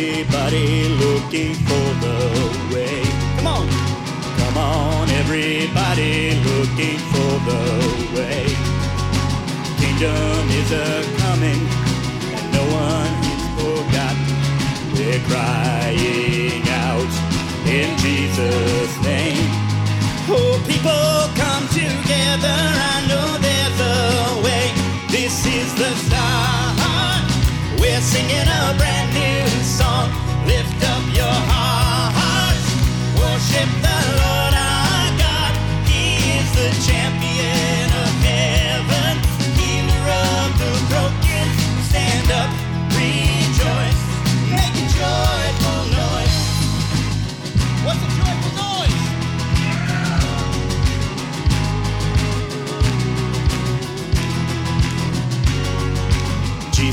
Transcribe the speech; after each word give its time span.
everybody 0.00 0.88
looking 0.88 1.54
for 1.54 1.86
the 2.00 2.16
way. 2.72 3.02
Come 3.36 3.46
on. 3.46 3.68
Come 4.38 4.56
on, 4.56 5.10
everybody 5.10 6.34
looking 6.40 6.98
for 7.12 7.32
the 7.48 7.62
way. 8.16 8.46
Kingdom 9.78 10.48
is 10.60 10.72
a 10.72 11.04
coming, 11.18 11.60
and 12.34 12.46
no 12.56 12.64
one 12.72 13.12
is 13.32 13.42
forgotten. 13.58 14.94
They're 14.94 15.20
crying. 15.28 16.09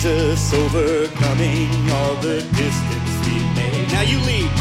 Jesus 0.07 0.53
overcoming 0.53 1.69
all 1.91 2.15
the 2.15 2.39
distance 2.55 3.11
we 3.27 3.35
made. 3.59 3.91
Now 3.91 4.03
you 4.07 4.19
lead. 4.19 4.51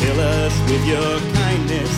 Fill 0.00 0.20
us 0.20 0.54
with 0.68 0.84
your 0.86 1.18
kindness, 1.32 1.92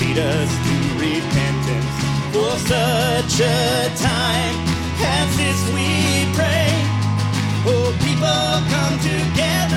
lead 0.00 0.18
us 0.18 0.50
to 0.66 0.76
repentance. 1.02 1.94
For 2.32 2.54
such 2.70 3.40
a 3.40 3.90
time 3.98 4.58
as 5.02 5.36
this 5.36 5.60
we 5.74 6.30
pray. 6.38 6.70
Oh, 7.66 7.90
people 8.06 8.52
come 8.72 8.96
together, 9.02 9.67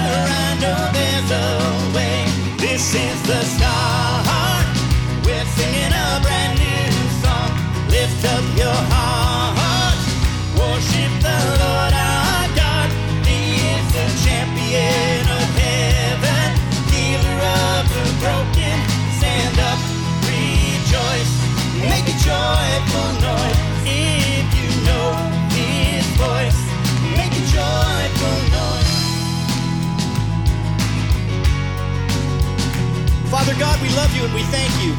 you 34.22 34.28
and 34.28 34.36
we 34.36 34.44
thank 34.44 34.72
you. 34.84 34.94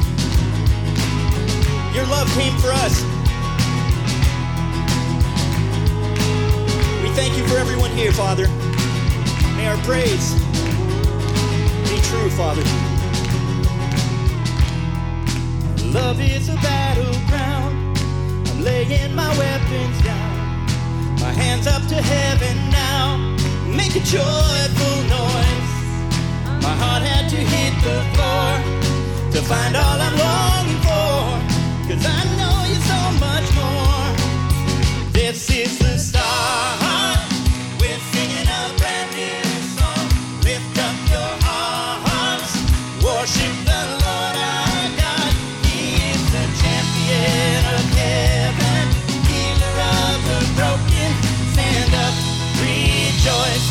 Your 1.94 2.06
love 2.06 2.28
came 2.34 2.56
for 2.58 2.72
us. 2.72 3.02
We 7.02 7.08
thank 7.14 7.36
you 7.36 7.46
for 7.46 7.58
everyone 7.58 7.90
here, 7.92 8.12
Father. 8.12 8.48
May 9.56 9.68
our 9.68 9.76
praise 9.84 10.34
be 11.88 12.00
true, 12.08 12.30
Father. 12.30 12.62
Love 15.92 16.20
is 16.20 16.48
a 16.48 16.56
battleground. 16.56 17.98
I'm 18.48 18.64
laying 18.64 19.14
my 19.14 19.28
weapons 19.38 20.02
down. 20.02 20.66
My 21.20 21.32
hands 21.32 21.66
up 21.66 21.86
to 21.88 21.96
heaven 21.96 22.56
now. 22.70 23.18
Make 23.66 23.94
a 23.94 24.00
joyful 24.00 24.98
noise. 25.18 25.70
My 26.62 26.74
heart 26.82 27.02
had 27.02 27.28
to 27.30 27.36
hit 27.36 27.74
the 27.84 28.02
floor 28.14 28.71
find 29.48 29.76
all 29.76 29.98
I'm 30.00 30.16
longing 30.16 30.80
for. 30.86 31.18
Cause 31.88 32.04
I 32.06 32.20
know 32.38 32.56
you're 32.70 32.86
so 32.94 33.02
much 33.26 33.48
more. 33.58 34.06
This 35.12 35.50
is 35.50 35.78
the 35.78 35.98
start. 35.98 37.18
We're 37.80 38.02
singing 38.12 38.46
a 38.46 38.62
brand 38.78 39.10
new 39.18 39.42
song. 39.76 40.06
Lift 40.46 40.76
up 40.86 40.96
your 41.10 41.34
hearts. 41.46 42.52
Worship 43.02 43.54
the 43.66 43.82
Lord 44.04 44.36
our 44.54 44.84
God. 45.00 45.32
He 45.66 45.98
is 46.12 46.22
the 46.36 46.46
champion 46.62 47.60
of 47.76 47.84
heaven. 47.98 48.84
Healer 49.26 49.76
of 50.06 50.18
the 50.30 50.40
broken. 50.58 51.10
Stand 51.52 51.92
up, 52.06 52.14
rejoice. 52.62 53.66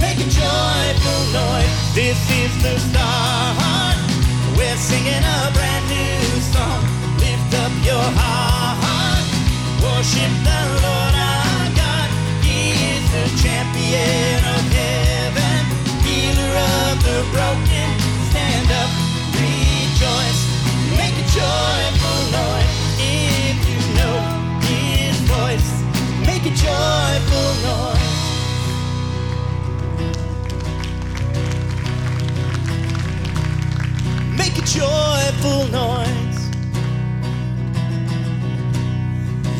Make 0.00 0.20
a 0.20 0.28
joyful 0.28 1.22
noise. 1.32 1.74
This 1.94 2.20
is 2.30 2.52
the 2.62 2.78
start. 2.78 3.63
Singing 4.84 5.24
a 5.24 5.50
brand 5.54 5.88
new 5.88 6.40
song. 6.52 6.82
Lift 7.18 7.54
up 7.54 7.72
your 7.86 8.04
heart. 8.20 8.53
Joyful 35.44 35.66
noise. 35.68 36.50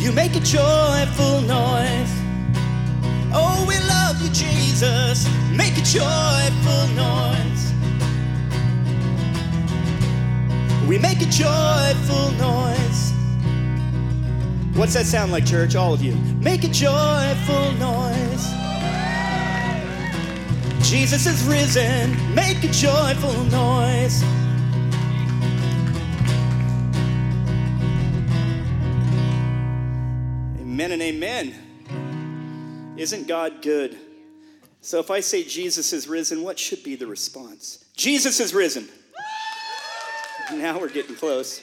You 0.02 0.12
make 0.12 0.34
a 0.34 0.40
joyful 0.40 1.42
noise. 1.42 2.12
Oh, 3.34 3.64
we 3.68 3.78
love 3.80 4.20
you, 4.22 4.30
Jesus. 4.30 5.28
Make 5.50 5.76
a 5.76 5.82
joyful 5.82 6.86
noise. 6.94 7.72
We 10.88 10.98
make 10.98 11.20
a 11.20 11.26
joyful 11.26 12.30
noise. 12.32 13.12
What's 14.76 14.94
that 14.94 15.04
sound 15.04 15.32
like, 15.32 15.44
church? 15.44 15.76
All 15.76 15.92
of 15.92 16.02
you. 16.02 16.14
Make 16.40 16.64
a 16.64 16.68
joyful 16.68 17.72
noise. 17.72 18.46
Jesus 20.82 21.26
is 21.26 21.42
risen. 21.44 22.34
Make 22.34 22.64
a 22.64 22.68
joyful 22.68 23.44
noise. 23.44 24.24
Amen 30.84 31.00
and 31.00 31.02
amen. 31.02 32.94
Isn't 32.98 33.26
God 33.26 33.62
good? 33.62 33.96
So 34.82 34.98
if 34.98 35.10
I 35.10 35.20
say 35.20 35.42
Jesus 35.42 35.94
is 35.94 36.06
risen, 36.06 36.42
what 36.42 36.58
should 36.58 36.84
be 36.84 36.94
the 36.94 37.06
response? 37.06 37.86
Jesus 37.96 38.38
is 38.38 38.52
risen. 38.52 38.90
Now 40.52 40.78
we're 40.78 40.90
getting 40.90 41.16
close. 41.16 41.62